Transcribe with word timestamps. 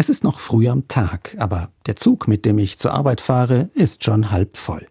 Es 0.00 0.08
ist 0.08 0.22
noch 0.22 0.38
früh 0.38 0.68
am 0.68 0.86
Tag, 0.86 1.34
aber 1.40 1.70
der 1.86 1.96
Zug, 1.96 2.28
mit 2.28 2.44
dem 2.44 2.58
ich 2.58 2.78
zur 2.78 2.92
Arbeit 2.92 3.20
fahre, 3.20 3.68
ist 3.74 4.04
schon 4.04 4.30
halb 4.30 4.56
voll. 4.56 4.86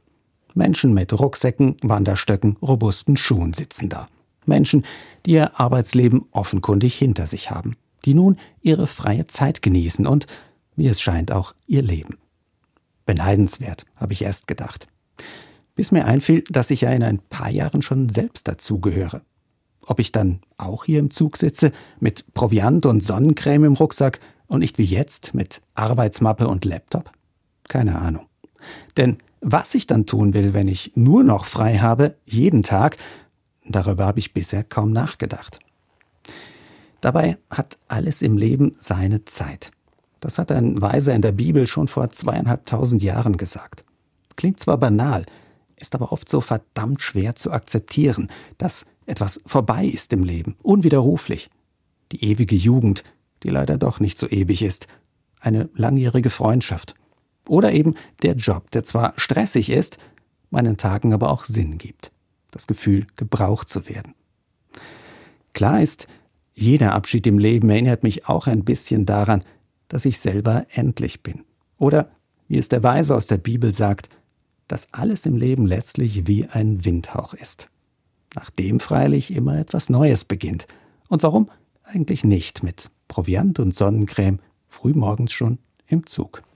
Menschen 0.53 0.93
mit 0.93 1.17
Rucksäcken, 1.17 1.77
Wanderstöcken, 1.81 2.57
robusten 2.61 3.15
Schuhen 3.15 3.53
sitzen 3.53 3.87
da. 3.87 4.07
Menschen, 4.45 4.83
die 5.25 5.31
ihr 5.31 5.61
Arbeitsleben 5.61 6.25
offenkundig 6.31 6.95
hinter 6.95 7.25
sich 7.25 7.51
haben, 7.51 7.77
die 8.03 8.13
nun 8.13 8.35
ihre 8.61 8.85
freie 8.85 9.27
Zeit 9.27 9.61
genießen 9.61 10.05
und, 10.05 10.27
wie 10.75 10.87
es 10.87 10.99
scheint, 10.99 11.31
auch 11.31 11.55
ihr 11.67 11.83
Leben. 11.83 12.17
Beneidenswert, 13.05 13.85
habe 13.95 14.11
ich 14.11 14.23
erst 14.23 14.45
gedacht. 14.45 14.87
Bis 15.73 15.93
mir 15.93 16.03
einfiel, 16.03 16.43
dass 16.49 16.69
ich 16.69 16.81
ja 16.81 16.91
in 16.91 17.03
ein 17.03 17.19
paar 17.19 17.49
Jahren 17.49 17.81
schon 17.81 18.09
selbst 18.09 18.45
dazugehöre. 18.49 19.21
Ob 19.83 20.01
ich 20.01 20.11
dann 20.11 20.41
auch 20.57 20.83
hier 20.83 20.99
im 20.99 21.11
Zug 21.11 21.37
sitze, 21.37 21.71
mit 22.01 22.33
Proviant 22.33 22.85
und 22.85 23.05
Sonnencreme 23.05 23.63
im 23.63 23.73
Rucksack 23.75 24.19
und 24.47 24.59
nicht 24.59 24.77
wie 24.77 24.83
jetzt 24.83 25.33
mit 25.33 25.61
Arbeitsmappe 25.73 26.47
und 26.47 26.65
Laptop? 26.65 27.11
Keine 27.67 27.99
Ahnung. 27.99 28.27
Denn 28.95 29.17
was 29.41 29.75
ich 29.75 29.87
dann 29.87 30.05
tun 30.05 30.33
will, 30.33 30.53
wenn 30.53 30.67
ich 30.67 30.91
nur 30.95 31.23
noch 31.23 31.45
frei 31.45 31.77
habe, 31.77 32.15
jeden 32.25 32.63
Tag, 32.63 32.97
darüber 33.65 34.05
habe 34.05 34.19
ich 34.19 34.33
bisher 34.33 34.63
kaum 34.63 34.91
nachgedacht. 34.91 35.59
Dabei 37.01 37.37
hat 37.49 37.77
alles 37.87 38.21
im 38.21 38.37
Leben 38.37 38.73
seine 38.77 39.25
Zeit. 39.25 39.71
Das 40.19 40.39
hat 40.39 40.51
ein 40.51 40.81
Weiser 40.81 41.13
in 41.13 41.21
der 41.21 41.31
Bibel 41.31 41.67
schon 41.67 41.87
vor 41.87 42.09
zweieinhalbtausend 42.09 43.03
Jahren 43.03 43.37
gesagt. 43.37 43.85
Klingt 44.35 44.59
zwar 44.59 44.77
banal, 44.77 45.25
ist 45.75 45.93
aber 45.93 46.11
oft 46.11 46.27
so 46.27 46.41
verdammt 46.41 47.01
schwer 47.01 47.35
zu 47.35 47.51
akzeptieren, 47.51 48.29
dass 48.57 48.85
etwas 49.05 49.39
vorbei 49.45 49.85
ist 49.85 50.11
im 50.13 50.23
Leben, 50.23 50.55
unwiderruflich. 50.63 51.49
Die 52.11 52.23
ewige 52.23 52.55
Jugend, 52.55 53.03
die 53.43 53.49
leider 53.49 53.77
doch 53.77 53.99
nicht 53.99 54.17
so 54.17 54.27
ewig 54.27 54.61
ist, 54.61 54.87
eine 55.39 55.69
langjährige 55.73 56.29
Freundschaft 56.29 56.95
oder 57.47 57.71
eben 57.73 57.95
der 58.21 58.35
Job, 58.35 58.71
der 58.71 58.83
zwar 58.83 59.13
stressig 59.17 59.69
ist, 59.69 59.97
meinen 60.49 60.77
Tagen 60.77 61.13
aber 61.13 61.29
auch 61.29 61.45
Sinn 61.45 61.77
gibt, 61.77 62.11
das 62.51 62.67
Gefühl, 62.67 63.07
gebraucht 63.15 63.69
zu 63.69 63.87
werden. 63.87 64.13
Klar 65.53 65.81
ist, 65.81 66.07
jeder 66.53 66.93
Abschied 66.93 67.27
im 67.27 67.37
Leben 67.37 67.69
erinnert 67.69 68.03
mich 68.03 68.27
auch 68.27 68.47
ein 68.47 68.63
bisschen 68.63 69.05
daran, 69.05 69.43
dass 69.87 70.05
ich 70.05 70.19
selber 70.19 70.65
endlich 70.69 71.21
bin. 71.21 71.43
Oder, 71.77 72.09
wie 72.47 72.57
es 72.57 72.69
der 72.69 72.83
Weise 72.83 73.15
aus 73.15 73.27
der 73.27 73.37
Bibel 73.37 73.73
sagt, 73.73 74.09
dass 74.67 74.91
alles 74.91 75.25
im 75.25 75.37
Leben 75.37 75.65
letztlich 75.65 76.27
wie 76.27 76.45
ein 76.47 76.83
Windhauch 76.83 77.33
ist. 77.33 77.69
Nachdem 78.35 78.79
freilich 78.79 79.31
immer 79.31 79.57
etwas 79.57 79.89
Neues 79.89 80.25
beginnt. 80.25 80.67
Und 81.07 81.23
warum 81.23 81.49
eigentlich 81.83 82.23
nicht 82.23 82.63
mit 82.63 82.89
Proviant 83.07 83.59
und 83.59 83.73
Sonnencreme 83.73 84.39
frühmorgens 84.67 85.31
schon 85.31 85.59
im 85.87 86.05
Zug? 86.05 86.43